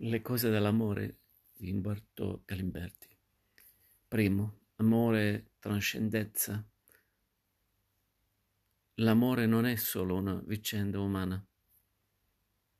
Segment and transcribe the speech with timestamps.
[0.00, 1.16] Le cose dell'amore
[1.56, 3.08] di Umberto Galimberti.
[4.06, 6.64] Primo, amore trascendenza.
[8.94, 11.44] L'amore non è solo una vicenda umana.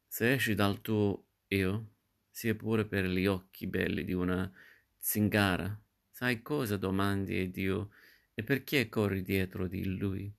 [0.06, 1.88] Se esci dal tuo io,
[2.30, 4.48] sia pure per gli occhi belli di una
[4.96, 5.76] zingara,
[6.12, 7.90] sai cosa domandi a Dio
[8.32, 10.32] e perché corri dietro di lui?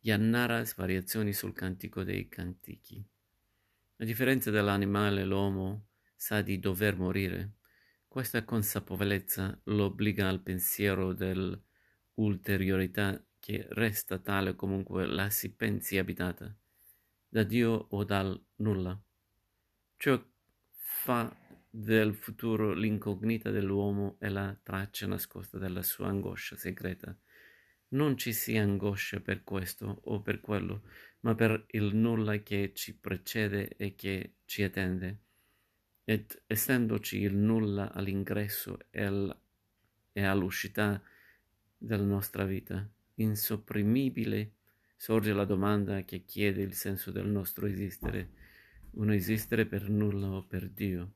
[0.00, 3.06] Yannaras variazioni sul cantico dei cantichi.
[3.98, 7.52] A differenza dell'animale, l'uomo sa di dover morire.
[8.06, 16.54] Questa consapevolezza lo obbliga al pensiero dell'ulteriorità che resta tale comunque la si pensi abitata,
[17.26, 19.00] da Dio o dal nulla.
[19.96, 20.22] Ciò
[20.72, 21.34] fa
[21.70, 27.16] del futuro l'incognita dell'uomo e la traccia nascosta della sua angoscia segreta.
[27.88, 30.82] Non ci si angoscia per questo o per quello,
[31.20, 35.20] ma per il nulla che ci precede e che ci attende.
[36.04, 41.02] Ed essendoci il nulla all'ingresso e all'uscita
[41.76, 44.52] della nostra vita, insopprimibile
[44.96, 48.30] sorge la domanda che chiede il senso del nostro esistere,
[48.92, 51.12] un esistere per nulla o per Dio.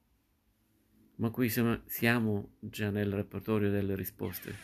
[1.16, 4.54] Ma qui siamo già nel repertorio delle risposte,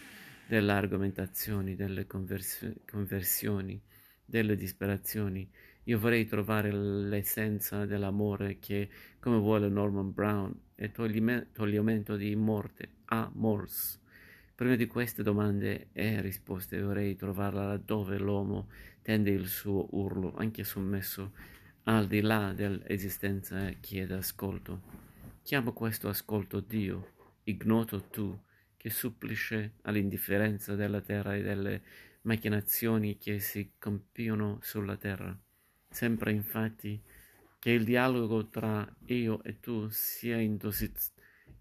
[0.47, 3.81] delle argomentazioni, delle conversioni,
[4.25, 5.49] delle disperazioni.
[5.85, 8.89] Io vorrei trovare l'essenza dell'amore che,
[9.21, 14.01] come vuole Norman Brown, è togliamento di morte, amors.
[14.55, 18.69] Prima di queste domande e risposte vorrei trovarla laddove l'uomo
[19.03, 21.33] tende il suo urlo, anche sommesso,
[21.85, 25.05] al di là dell'esistenza e chiede ascolto.
[25.43, 27.13] Chiamo questo ascolto Dio,
[27.45, 28.37] ignoto tu,
[28.77, 31.83] che supplice all'indifferenza della terra e delle
[32.23, 35.37] macchinazioni che si compiono sulla terra.
[35.89, 37.01] Sembra infatti
[37.59, 40.39] che il dialogo tra io e tu sia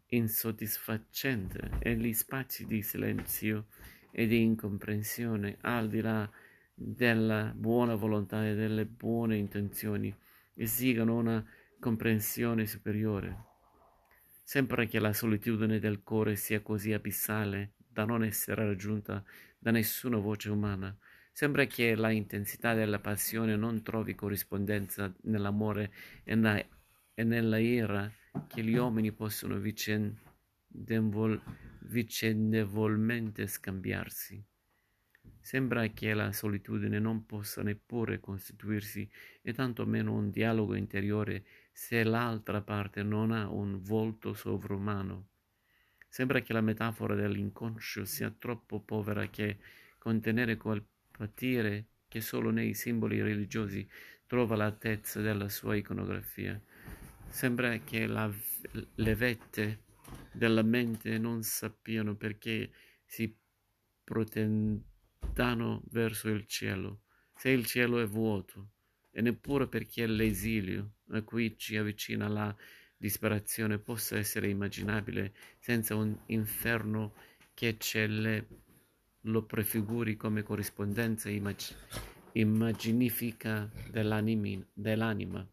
[0.07, 3.67] insoddisfacente e gli spazi di silenzio
[4.11, 6.29] e di incomprensione al di là
[6.73, 10.13] della buona volontà e delle buone intenzioni
[10.55, 11.45] esigano una
[11.79, 13.54] comprensione superiore.
[14.47, 19.23] Sembra che la solitudine del cuore sia così abissale da non essere raggiunta
[19.57, 20.95] da nessuna voce umana.
[21.31, 25.91] Sembra che la intensità della passione non trovi corrispondenza nell'amore
[26.23, 26.63] e, na-
[27.15, 28.09] e nella ira
[28.47, 31.41] che gli uomini possono vicendevol-
[31.85, 34.45] vicendevolmente scambiarsi.
[35.41, 39.09] Sembra che la solitudine non possa neppure costituirsi
[39.41, 41.45] e tantomeno un dialogo interiore
[41.77, 45.27] se l'altra parte non ha un volto sovrumano.
[46.07, 49.57] Sembra che la metafora dell'inconscio sia troppo povera che
[49.97, 50.81] contenere quel
[51.11, 53.85] patire che solo nei simboli religiosi
[54.25, 56.59] trova l'altezza della sua iconografia.
[57.27, 58.31] Sembra che la,
[58.95, 59.83] le vette
[60.31, 62.71] della mente non sappiano perché
[63.03, 63.37] si
[64.01, 67.01] protendano verso il cielo,
[67.35, 68.74] se il cielo è vuoto,
[69.17, 72.53] e neppure perché l'esilio a cui ci avvicina la
[72.97, 77.13] disperazione possa essere immaginabile senza un inferno
[77.53, 78.45] che ce
[79.21, 81.55] lo prefiguri come corrispondenza immag,
[82.33, 85.47] immaginifica dell'anima.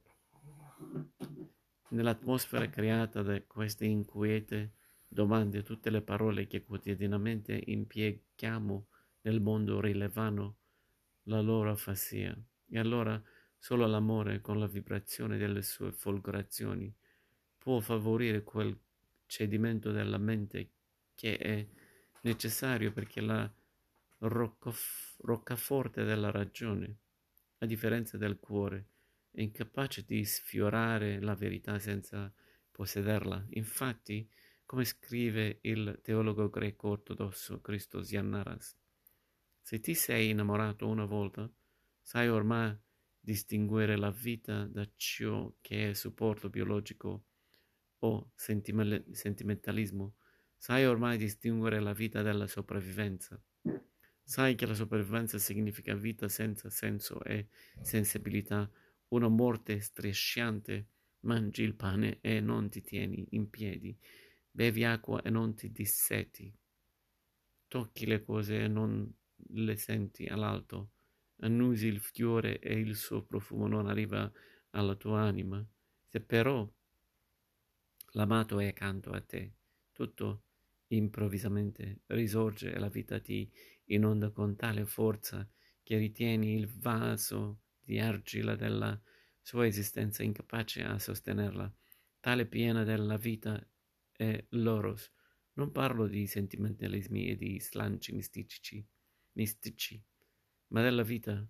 [1.91, 4.73] Nell'atmosfera creata da queste inquiete
[5.07, 8.89] domande tutte le parole che quotidianamente impieghiamo
[9.21, 10.57] nel mondo rilevano
[11.25, 12.37] la loro afasia.
[12.69, 13.23] E allora
[13.63, 16.93] solo l'amore con la vibrazione delle sue folgorazioni
[17.57, 18.77] può favorire quel
[19.27, 20.71] cedimento della mente
[21.15, 21.65] che è
[22.23, 23.49] necessario perché la
[24.19, 26.97] roccaforte della ragione,
[27.59, 28.87] a differenza del cuore,
[29.31, 32.35] è incapace di sfiorare la verità senza
[32.69, 33.47] possederla.
[33.51, 34.29] Infatti,
[34.67, 38.77] come scrive il teologo greco ortodosso Christos Yannaras,
[39.61, 41.49] se ti sei innamorato una volta,
[42.01, 42.77] sai ormai
[43.25, 47.25] distinguere la vita da ciò che è supporto biologico
[48.01, 50.15] o sentimentalismo.
[50.57, 53.41] Sai ormai distinguere la vita dalla sopravvivenza.
[54.25, 57.49] Sai che la sopravvivenza significa vita senza senso e
[57.81, 58.69] sensibilità,
[59.09, 60.89] una morte strisciante.
[61.21, 63.97] Mangi il pane e non ti tieni in piedi,
[64.51, 66.53] bevi acqua e non ti disseti,
[67.69, 69.13] tocchi le cose e non
[69.55, 70.91] le senti all'alto,
[71.43, 74.31] annusi il fiore e il suo profumo non arriva
[74.71, 75.65] alla tua anima.
[76.07, 76.71] Se però
[78.13, 79.53] l'amato è accanto a te,
[79.93, 80.45] tutto
[80.89, 83.51] improvvisamente risorge e la vita ti
[83.87, 85.49] inonda con tale forza
[85.83, 88.99] che ritieni il vaso di argilla della
[89.41, 91.73] sua esistenza incapace a sostenerla,
[92.21, 93.65] tale piena della vita
[94.13, 95.11] è l'oros.
[95.55, 98.87] Non parlo di sentimentalismi e di slanci mistici,
[99.33, 100.03] mistici,
[100.73, 101.47] ma della vita,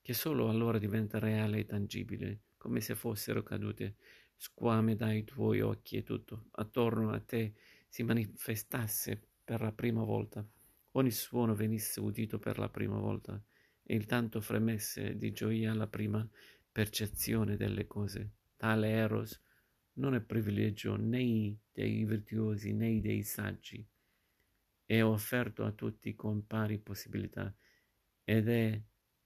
[0.00, 3.96] che solo allora diventa reale e tangibile, come se fossero cadute.
[4.36, 7.54] Squame dai tuoi occhi e tutto attorno a te
[7.88, 10.46] si manifestasse per la prima volta,
[10.92, 13.40] ogni suono venisse udito per la prima volta
[13.82, 16.28] e il tanto fremesse di gioia alla prima
[16.70, 18.32] percezione delle cose.
[18.56, 19.40] Tale eros
[19.94, 23.86] non è privilegio né dei virtuosi né dei saggi,
[24.84, 27.54] è offerto a tutti con pari possibilità
[28.24, 28.82] ed è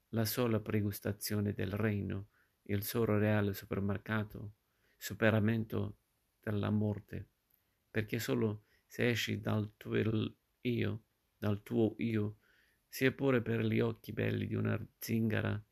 [0.09, 2.29] la sola pregustazione del regno,
[2.63, 4.55] il solo reale supermercato,
[4.95, 5.97] superamento
[6.39, 7.29] della morte,
[7.89, 9.95] perché solo se esci dal tuo
[10.61, 11.03] io,
[11.37, 12.39] dal tuo io,
[12.87, 15.63] sia pure per gli occhi belli di una zingara,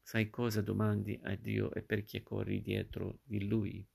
[0.00, 3.86] sai cosa domandi a Dio e perché corri dietro di Lui.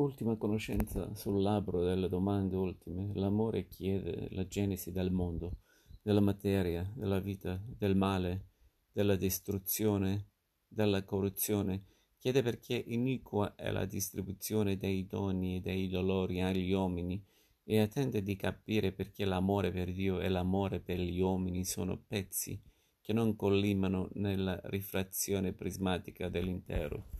[0.00, 3.10] Ultima conoscenza sul labbro delle domande ultime.
[3.16, 5.58] L'amore chiede la genesi del mondo,
[6.00, 8.46] della materia, della vita, del male,
[8.90, 10.28] della distruzione,
[10.66, 11.84] della corruzione.
[12.16, 17.22] Chiede perché iniqua è la distribuzione dei doni e dei dolori agli uomini
[17.62, 22.58] e attende di capire perché l'amore per Dio e l'amore per gli uomini sono pezzi
[23.02, 27.19] che non collimano nella rifrazione prismatica dell'intero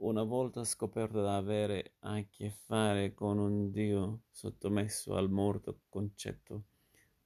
[0.00, 6.64] una volta scoperto da avere a che fare con un Dio sottomesso al morto concetto,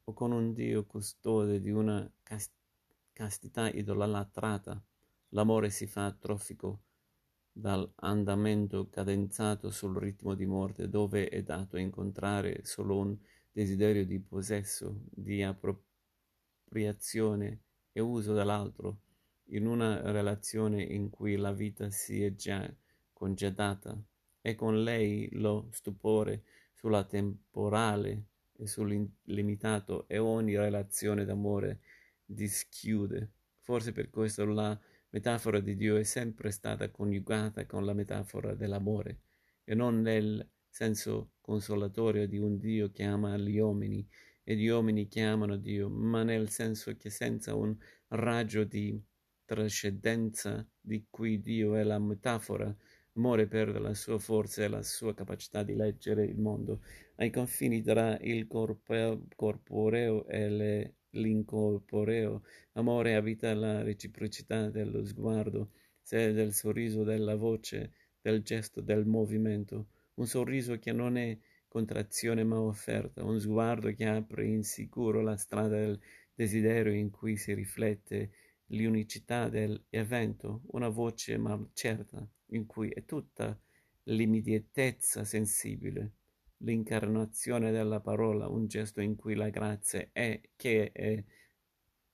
[0.04, 2.54] o con un Dio custode di una cast-
[3.12, 4.82] castità idolatrata,
[5.30, 6.84] l'amore si fa atrofico
[7.52, 13.16] dall'andamento cadenzato sul ritmo di morte, dove è dato incontrare solo un
[13.50, 17.60] desiderio di possesso, di appropriazione
[17.92, 19.00] e uso dell'altro
[19.52, 22.70] in una relazione in cui la vita si è già
[23.12, 23.96] congedata
[24.40, 28.24] e con lei lo stupore sulla temporale
[28.56, 31.80] e sull'illimitato e ogni relazione d'amore
[32.24, 33.30] dischiude.
[33.60, 34.78] Forse per questo la
[35.10, 39.20] metafora di Dio è sempre stata coniugata con la metafora dell'amore
[39.64, 44.06] e non nel senso consolatorio di un Dio che ama gli uomini
[44.42, 47.76] e gli uomini che amano Dio, ma nel senso che senza un
[48.08, 49.00] raggio di
[49.52, 52.74] trascendenza di cui Dio è la metafora,
[53.16, 56.80] amore perde la sua forza e la sua capacità di leggere il mondo
[57.16, 62.42] ai confini tra il corpo, corporeo e le, l'incorporeo.
[62.72, 65.72] Amore abita la reciprocità dello sguardo,
[66.08, 69.88] del sorriso, della voce, del gesto, del movimento.
[70.14, 71.36] Un sorriso che non è
[71.68, 76.00] contrazione ma offerta, un sguardo che apre insicuro la strada del
[76.34, 78.30] desiderio in cui si riflette
[78.72, 83.58] l'unicità dell'evento, una voce ma certa, in cui è tutta
[84.04, 86.12] l'immediatezza sensibile,
[86.58, 91.22] l'incarnazione della parola, un gesto in cui la grazia è che è,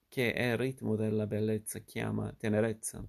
[0.09, 3.07] che è il ritmo della bellezza chiama tenerezza,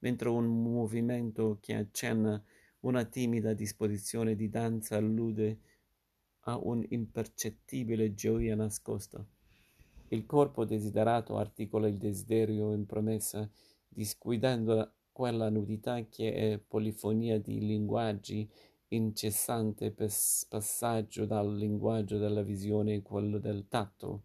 [0.00, 2.42] mentre un movimento che accenna
[2.80, 5.58] una timida disposizione di danza allude
[6.42, 9.26] a un'impercettibile gioia nascosta.
[10.10, 13.48] Il corpo desiderato articola il desiderio in promessa,
[13.86, 18.48] disguidando quella nudità che è polifonia di linguaggi,
[18.88, 24.22] incessante passaggio dal linguaggio della visione a quello del tatto,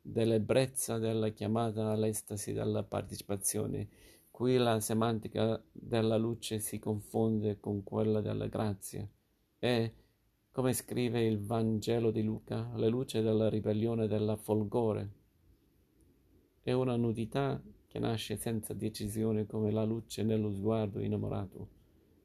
[0.00, 3.88] dell'ebbrezza della chiamata all'estasi della partecipazione.
[4.30, 9.06] Qui la semantica della luce si confonde con quella della grazia
[9.58, 9.92] e
[10.50, 15.12] come scrive il Vangelo di Luca, la luce della ribellione della folgore.
[16.60, 21.68] È una nudità che nasce senza decisione come la luce nello sguardo innamorato,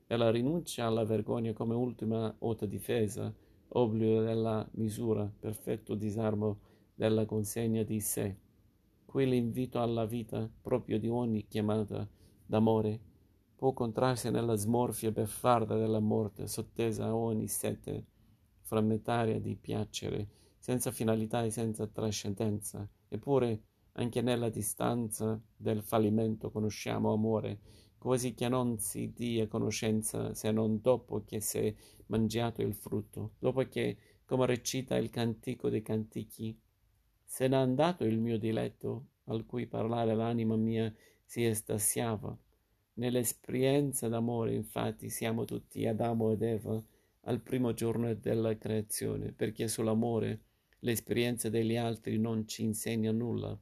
[0.07, 3.31] e la rinuncia alla vergogna come ultima autodifesa,
[3.67, 6.59] obbligo della misura, perfetto disarmo
[6.95, 8.35] della consegna di sé.
[9.05, 12.09] Qui l'invito alla vita, proprio di ogni chiamata
[12.45, 12.99] d'amore,
[13.55, 18.11] può contrarsi nella smorfia beffarda della morte, sottesa a ogni sete
[18.73, 20.27] frammentaria di piacere,
[20.57, 22.89] senza finalità e senza trascendenza.
[23.07, 23.61] Eppure,
[23.93, 27.59] anche nella distanza del fallimento conosciamo amore,
[27.99, 31.75] così che non si dia conoscenza se non dopo che si è
[32.07, 36.59] mangiato il frutto, dopo che, come recita il cantico dei cantichi,
[37.23, 40.91] se n'è andato il mio diletto, al cui parlare l'anima mia
[41.23, 42.35] si estasiava.
[42.95, 46.83] Nell'esperienza d'amore, infatti, siamo tutti Adamo ed Eva,
[47.25, 50.41] al primo giorno della creazione, perché sull'amore
[50.79, 53.57] l'esperienza degli altri non ci insegna nulla.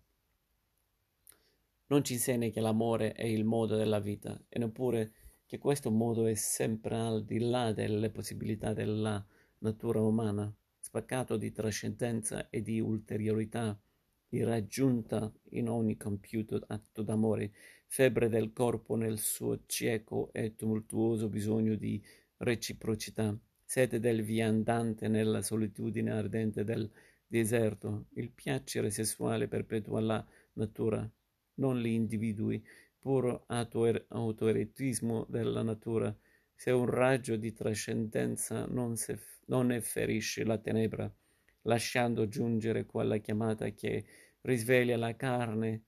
[1.87, 5.11] Non ci insegna che l'amore è il modo della vita e neppure
[5.45, 9.23] che questo modo è sempre al di là delle possibilità della
[9.59, 13.77] natura umana, spaccato di trascendenza e di ulteriorità
[14.29, 17.51] irraggiunta in ogni compiuto atto d'amore,
[17.85, 22.01] febbre del corpo nel suo cieco e tumultuoso bisogno di
[22.37, 23.37] reciprocità,
[23.71, 26.91] sete del viandante nella solitudine ardente del
[27.25, 31.09] deserto, il piacere sessuale perpetua la natura,
[31.53, 32.61] non gli individui,
[32.99, 36.13] puro autoerotismo della natura,
[36.53, 41.09] se un raggio di trascendenza non, se, non ne ferisce la tenebra,
[41.61, 44.03] lasciando giungere quella chiamata che
[44.41, 45.83] risveglia la carne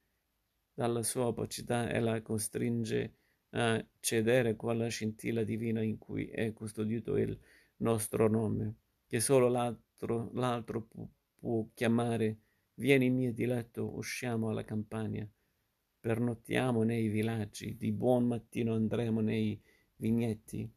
[0.74, 3.14] dalla sua opacità e la costringe
[3.50, 7.38] a cedere quella scintilla divina in cui è custodito il
[7.84, 8.76] nostro nome,
[9.08, 11.08] che solo l'altro, l'altro può,
[11.40, 12.40] può chiamare
[12.76, 15.30] Vieni mio diletto, usciamo alla campagna,
[16.00, 19.62] pernottiamo nei villaggi, di buon mattino andremo nei
[19.98, 20.68] vignetti,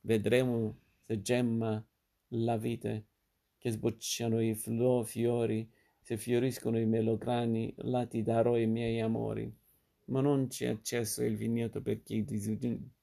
[0.00, 1.80] vedremo se gemma
[2.30, 3.06] la vite,
[3.56, 4.56] che sbocciano i
[5.04, 9.48] fiori se fioriscono i melograni, là ti darò i miei amori.
[10.06, 12.24] Ma non c'è accesso al vigneto per chi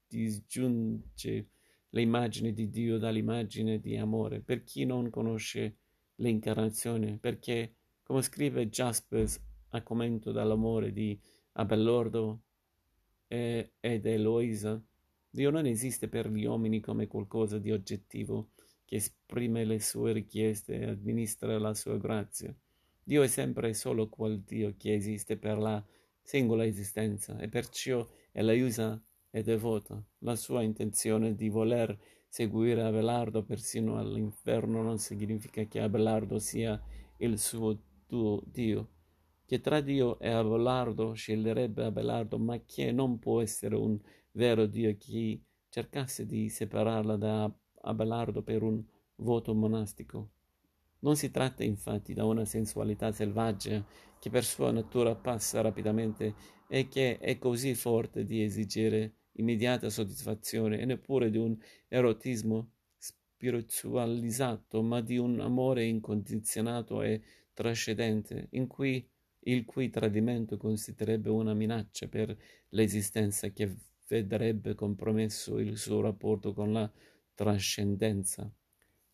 [0.08, 1.48] disgiunge
[1.94, 5.78] le immagini di Dio dall'immagine di amore, per chi non conosce
[6.16, 11.20] l'incarnazione, perché, come scrive Jaspers a commento dall'amore di
[11.54, 12.42] Abelordo
[13.28, 14.82] ed Eloisa,
[15.30, 18.52] Dio non esiste per gli uomini come qualcosa di oggettivo
[18.84, 22.54] che esprime le sue richieste e amministra la sua grazia.
[23.04, 25.84] Dio è sempre e solo quel Dio che esiste per la
[26.22, 30.04] singola esistenza e perciò ella usa e devota.
[30.20, 31.98] La sua intenzione di voler
[32.28, 36.80] seguire Abelardo persino all'inferno non significa che Abelardo sia
[37.18, 38.90] il suo tuo Dio.
[39.46, 44.00] Che tra Dio e Abelardo sceglierebbe Abelardo, ma che non può essere un
[44.32, 48.84] vero Dio chi cercasse di separarla da Abelardo per un
[49.16, 50.32] voto monastico.
[51.00, 53.84] Non si tratta infatti da una sensualità selvaggia
[54.20, 56.36] che per sua natura passa rapidamente
[56.68, 61.58] e che è così forte di esigere immediata soddisfazione e neppure di un
[61.88, 67.22] erotismo spiritualizzato, ma di un amore incondizionato e
[67.54, 69.06] trascendente, in cui
[69.46, 72.38] il cui tradimento costituirebbe una minaccia per
[72.70, 73.76] l'esistenza che
[74.08, 76.92] vedrebbe compromesso il suo rapporto con la
[77.34, 78.52] trascendenza.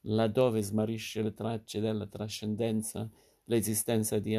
[0.01, 3.09] Laddove smarrisce le tracce della trascendenza,
[3.45, 4.35] l'esistenza di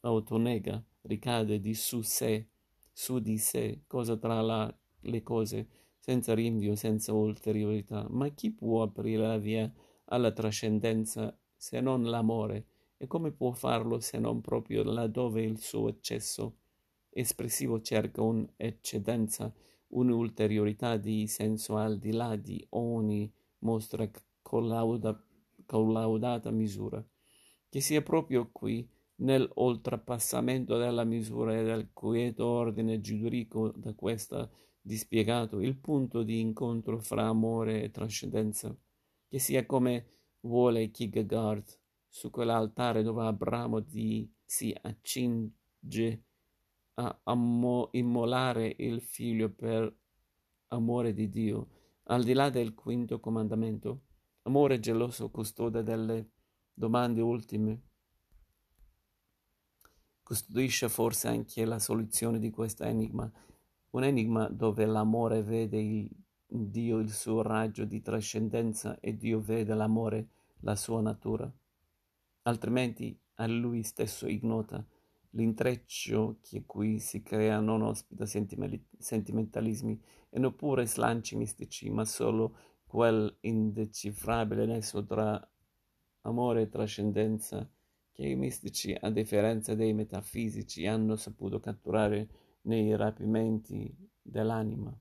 [0.00, 2.48] autonega ricade di su sé,
[2.92, 5.68] su di sé, cosa tra la, le cose,
[5.98, 8.06] senza rinvio, senza ulteriorità.
[8.10, 9.72] Ma chi può aprire la via
[10.06, 12.66] alla trascendenza se non l'amore?
[12.96, 16.56] E come può farlo se non proprio laddove il suo eccesso
[17.12, 19.52] espressivo cerca un'eccedenza,
[19.88, 25.22] un'ulteriorità di senso al di là di ogni mostra collauda,
[25.66, 27.04] collaudata misura,
[27.68, 34.50] che sia proprio qui, nell'oltrepassamento della misura e del quieto ordine giuridico da questa
[34.82, 38.76] dispiegato, il punto di incontro fra amore e trascendenza,
[39.28, 40.06] che sia come
[40.40, 46.24] vuole Kierkegaard, su quell'altare dove Abramo di, si accinge
[46.94, 49.96] a ammo, immolare il figlio per
[50.68, 51.68] amore di Dio,
[52.04, 54.02] al di là del quinto comandamento,
[54.44, 56.30] Amore geloso custode delle
[56.74, 57.82] domande ultime.
[60.20, 63.30] Custodisce forse anche la soluzione di questo enigma,
[63.92, 66.10] un enigma dove l'amore vede il
[66.46, 70.28] Dio il suo raggio di trascendenza e Dio vede l'amore
[70.60, 71.50] la sua natura.
[72.42, 74.84] Altrimenti a lui stesso ignota
[75.30, 82.56] l'intreccio che qui si crea non ospita sentimentalismi e neppure slanci mistici, ma solo
[82.86, 85.50] quel indecifrabile nesso tra
[86.22, 87.66] amore e trascendenza
[88.12, 92.28] che i mistici, a differenza dei metafisici, hanno saputo catturare
[92.62, 94.96] nei rapimenti dell'anima.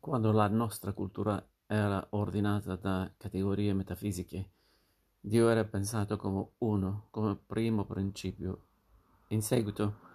[0.00, 4.50] Quando la nostra cultura era ordinata da categorie metafisiche,
[5.20, 8.62] Dio era pensato come uno, come primo principio.
[9.28, 10.06] In seguito,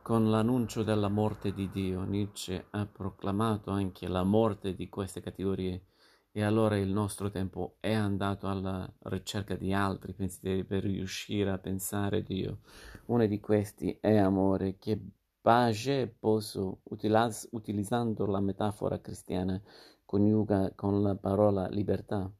[0.00, 5.84] con l'annuncio della morte di Dio, Nietzsche ha proclamato anche la morte di queste categorie
[6.32, 11.58] e allora il nostro tempo è andato alla ricerca di altri pensieri per riuscire a
[11.58, 12.60] pensare Dio.
[13.06, 14.98] Uno di questi è amore, che
[15.42, 19.60] Page posso, utilizzando la metafora cristiana,
[20.04, 22.32] coniuga con la parola libertà.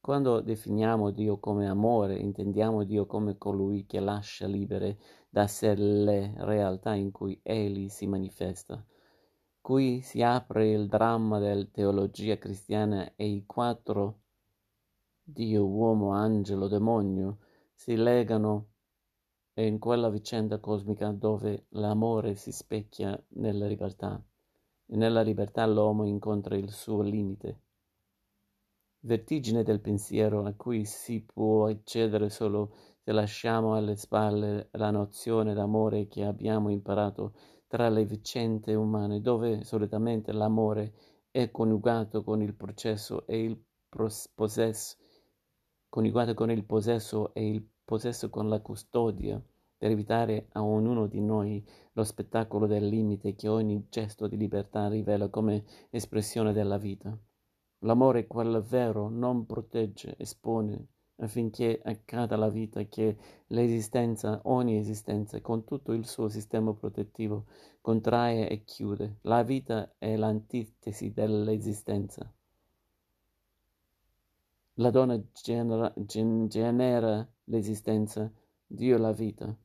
[0.00, 6.32] Quando definiamo Dio come amore, intendiamo Dio come colui che lascia libere da sé le
[6.38, 8.82] realtà in cui Egli si manifesta.
[9.66, 14.20] Qui si apre il dramma della teologia cristiana e i quattro
[15.24, 17.38] Dio, uomo, angelo, demonio
[17.74, 18.68] si legano
[19.54, 24.22] in quella vicenda cosmica dove l'amore si specchia nella libertà
[24.86, 27.60] e nella libertà l'uomo incontra il suo limite.
[29.00, 35.54] Vertigine del pensiero a cui si può accedere solo se lasciamo alle spalle la nozione
[35.54, 37.32] d'amore che abbiamo imparato
[37.66, 40.92] tra le vicende umane, dove solitamente l'amore
[41.30, 43.62] è coniugato con il processo e il
[44.34, 44.96] possesso,
[45.88, 49.42] coniugato con il possesso e il possesso con la custodia,
[49.78, 54.88] per evitare a ognuno di noi lo spettacolo del limite che ogni gesto di libertà
[54.88, 57.16] rivela come espressione della vita.
[57.80, 60.86] L'amore, quel vero, non protegge, espone,
[61.18, 63.16] affinché accada la vita che
[63.48, 67.46] l'esistenza, ogni esistenza, con tutto il suo sistema protettivo,
[67.80, 69.18] contrae e chiude.
[69.22, 72.30] La vita è l'antitesi dell'esistenza.
[74.74, 78.30] La donna genera, gen, genera l'esistenza,
[78.66, 79.56] Dio la vita.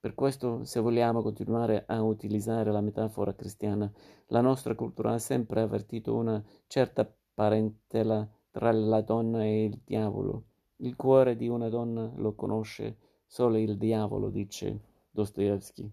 [0.00, 3.92] Per questo, se vogliamo continuare a utilizzare la metafora cristiana,
[4.28, 10.47] la nostra cultura ha sempre avvertito una certa parentela tra la donna e il diavolo.
[10.80, 14.80] Il cuore di una donna lo conosce solo il diavolo, dice
[15.10, 15.90] Dostoevsky.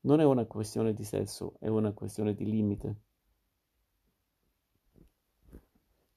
[0.00, 2.96] Non è una questione di sesso, è una questione di limite.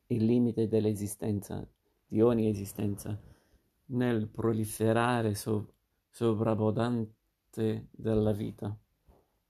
[0.07, 1.65] Il limite dell'esistenza,
[2.05, 3.17] di ogni esistenza,
[3.85, 5.71] nel proliferare so-
[6.09, 8.77] sovrabondante della vita.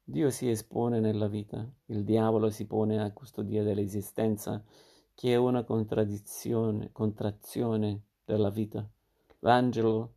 [0.03, 4.63] Dio si espone nella vita, il diavolo si pone a custodia dell'esistenza,
[5.15, 8.87] che è una contraddizione, contrazione della vita.
[9.39, 10.13] L'angelo,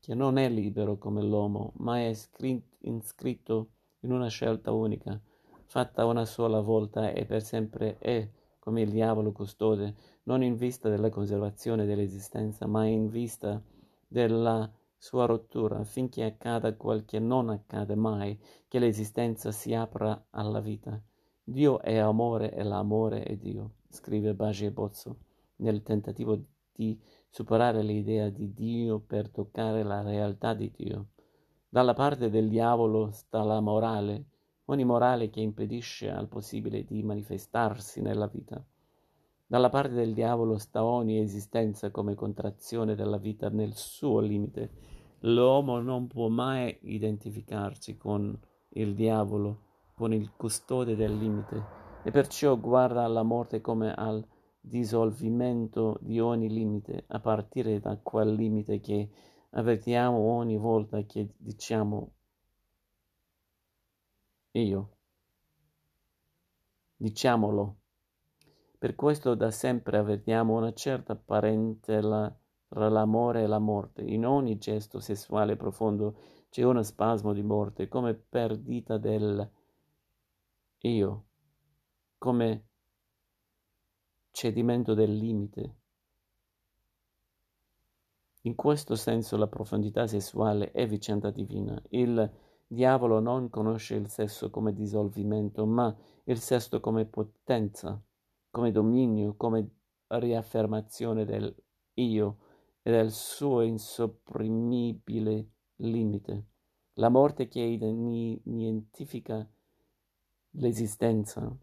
[0.00, 3.68] che non è libero come l'uomo, ma è iscritto
[4.00, 5.20] in una scelta unica,
[5.64, 10.88] fatta una sola volta e per sempre è, come il diavolo custode, non in vista
[10.88, 13.62] della conservazione dell'esistenza, ma in vista
[14.06, 20.60] della sua rottura, affinché accada quel che non accade mai, che l'esistenza si apra alla
[20.60, 21.00] vita.
[21.42, 25.18] Dio è amore e l'amore è Dio, scrive Bagie Bozzo,
[25.56, 26.42] nel tentativo
[26.74, 26.98] di
[27.30, 31.06] superare l'idea di Dio per toccare la realtà di Dio.
[31.68, 34.24] Dalla parte del diavolo sta la morale,
[34.66, 38.62] ogni morale che impedisce al possibile di manifestarsi nella vita.
[39.46, 44.94] Dalla parte del diavolo sta ogni esistenza come contrazione della vita nel suo limite
[45.26, 48.38] L'uomo non può mai identificarsi con
[48.70, 49.60] il diavolo,
[49.94, 51.64] con il custode del limite,
[52.02, 54.22] e perciò guarda alla morte come al
[54.66, 59.10] dissolvimento di ogni limite, a partire da quel limite che
[59.50, 62.12] avvertiamo ogni volta che diciamo
[64.52, 64.96] io.
[66.96, 67.76] Diciamolo.
[68.78, 72.34] Per questo da sempre avvertiamo una certa parentela
[72.68, 74.02] tra l'amore e la morte.
[74.02, 76.16] In ogni gesto sessuale profondo
[76.48, 79.50] c'è uno spasmo di morte, come perdita del
[80.78, 81.24] io,
[82.18, 82.64] come
[84.34, 85.74] cedimento del limite.
[88.42, 91.80] In questo senso la profondità sessuale è vicenda divina.
[91.90, 92.30] Il
[92.66, 98.02] diavolo non conosce il sesso come dissolvimento, ma il sesso come potenza,
[98.50, 99.70] come dominio, come
[100.08, 101.54] riaffermazione del
[101.94, 102.38] io
[102.82, 106.44] e del suo insopprimibile limite.
[106.94, 109.48] La morte che identifica
[110.50, 111.56] l'esistenza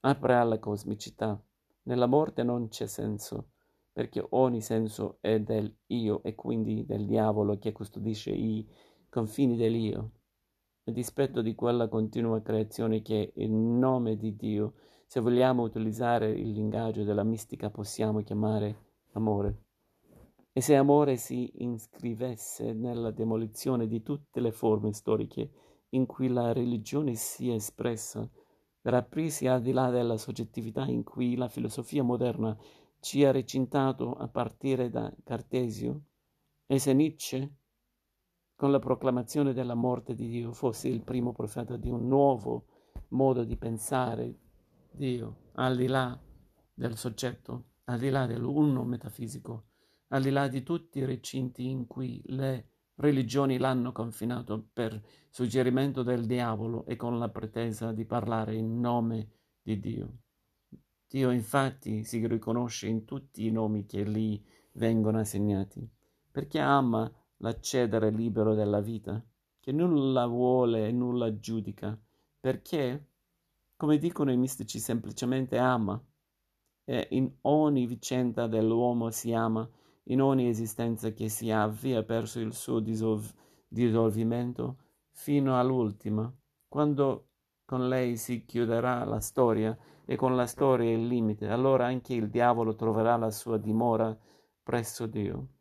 [0.00, 1.38] apre alla cosmicità.
[1.86, 3.50] Nella morte non c'è senso,
[3.92, 8.66] perché ogni senso è del io e quindi del diavolo che custodisce i
[9.08, 10.10] confini dell'io.
[10.84, 14.74] A dispetto di quella continua creazione che il nome di Dio,
[15.06, 18.76] se vogliamo utilizzare il linguaggio della mistica, possiamo chiamare
[19.12, 19.64] amore.
[20.52, 25.50] E se amore si iscrivesse nella demolizione di tutte le forme storiche
[25.90, 28.28] in cui la religione si è espressa,
[28.84, 32.54] per aprirsi al di là della soggettività in cui la filosofia moderna
[33.00, 36.02] ci ha recintato a partire da Cartesio,
[36.66, 37.56] e se Nietzsche,
[38.54, 42.66] con la proclamazione della morte di Dio, fosse il primo profeta di un nuovo
[43.08, 44.38] modo di pensare
[44.90, 46.22] Dio, al di là
[46.74, 49.68] del soggetto, al di là dell'uno metafisico,
[50.08, 56.02] al di là di tutti i recinti in cui le religioni l'hanno confinato per suggerimento
[56.02, 59.28] del diavolo e con la pretesa di parlare in nome
[59.62, 60.18] di Dio.
[61.08, 65.88] Dio infatti si riconosce in tutti i nomi che gli vengono assegnati,
[66.30, 69.24] perché ama l'accedere libero della vita,
[69.60, 71.98] che nulla vuole e nulla giudica,
[72.40, 73.08] perché,
[73.76, 76.02] come dicono i mistici, semplicemente ama.
[76.86, 79.66] E in ogni vicenda dell'uomo si ama,
[80.04, 82.80] in ogni esistenza che si avvia verso il suo
[83.68, 84.78] dissolvimento,
[85.10, 86.32] fino all'ultima,
[86.68, 87.28] quando
[87.64, 92.28] con lei si chiuderà la storia e con la storia il limite, allora anche il
[92.28, 94.16] diavolo troverà la sua dimora
[94.62, 95.53] presso Dio.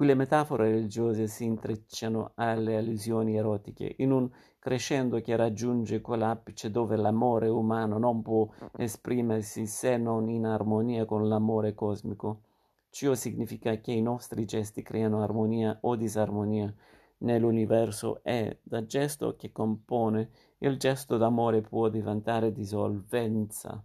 [0.00, 6.70] Qui le metafore religiose si intrecciano alle allusioni erotiche, in un crescendo che raggiunge quell'apice
[6.70, 12.40] dove l'amore umano non può esprimersi se non in armonia con l'amore cosmico.
[12.88, 16.74] Ciò significa che i nostri gesti creano armonia o disarmonia
[17.18, 23.84] nell'universo e, dal gesto che compone, il gesto d'amore può diventare dissolvenza,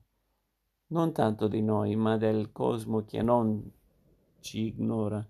[0.87, 3.69] non tanto di noi, ma del cosmo che non
[4.39, 5.27] ci ignora.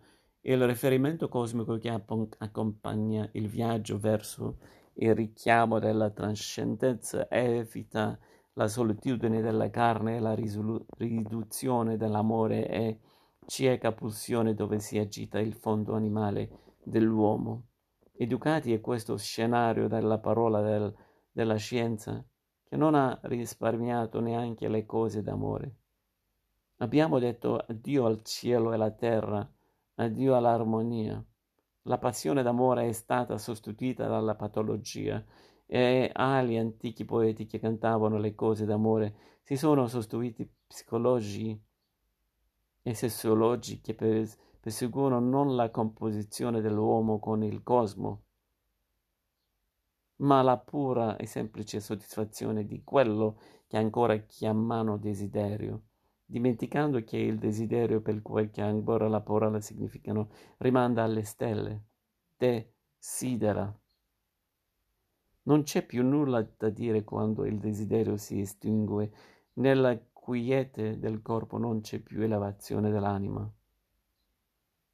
[0.48, 4.60] Il riferimento cosmico che accompagna il viaggio verso
[4.98, 8.16] il richiamo della trascendenza evita
[8.54, 13.00] la solitudine della carne e la risolu- riduzione dell'amore e
[13.48, 17.64] cieca pulsione dove si agita il fondo animale dell'uomo.
[18.14, 20.94] Educati a questo scenario della parola del,
[21.32, 22.24] della scienza,
[22.64, 25.76] che non ha risparmiato neanche le cose d'amore.
[26.78, 29.50] Abbiamo detto addio al cielo e alla terra,
[29.96, 31.24] addio all'armonia.
[31.84, 35.24] La passione d'amore è stata sostituita dalla patologia
[35.66, 41.60] e agli antichi poeti che cantavano le cose d'amore si sono sostituiti psicologi
[42.82, 48.24] e sessologi che perseguono non la composizione dell'uomo con il cosmo,
[50.18, 55.84] ma la pura e semplice soddisfazione di quello che ancora chiamano desiderio,
[56.26, 61.84] dimenticando che il desiderio per quel che ancora la parola significano rimanda alle stelle,
[62.36, 63.74] desidera.
[65.44, 69.12] Non c'è più nulla da dire quando il desiderio si estingue
[69.54, 73.48] nella quiete del corpo non c'è più elevazione dell'anima.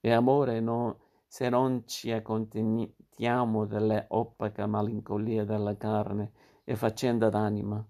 [0.01, 6.33] E amore no, se non ci accontentiamo delle opaca malinconia della carne
[6.65, 7.81] e faccenda d'anima.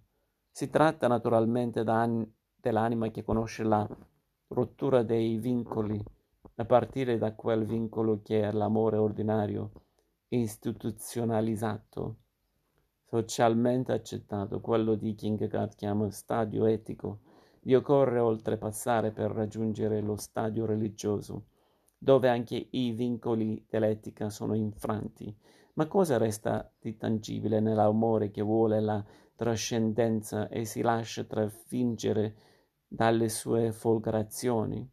[0.51, 1.83] Si tratta naturalmente
[2.61, 3.87] dell'anima che conosce la
[4.47, 6.01] rottura dei vincoli,
[6.55, 9.71] a partire da quel vincolo che è l'amore ordinario,
[10.29, 12.15] istituzionalizzato,
[13.07, 17.19] socialmente accettato, quello di Kierkegaard chiama stadio etico,
[17.63, 21.45] vi occorre oltrepassare per raggiungere lo stadio religioso,
[21.97, 25.35] dove anche i vincoli dell'etica sono infranti.
[25.73, 29.03] Ma cosa resta di tangibile nell'amore che vuole la
[29.35, 32.35] trascendenza e si lascia trafingere
[32.93, 34.85] dalle sue folgorazioni?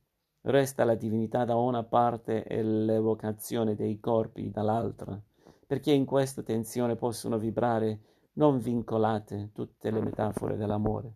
[0.42, 5.20] Resta la divinità da una parte e l'evocazione dei corpi dall'altra,
[5.66, 8.00] perché in questa tensione possono vibrare
[8.34, 11.14] non vincolate tutte le metafore dell'amore.